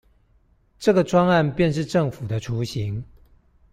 [0.79, 3.05] 這個專案便是政府的雛形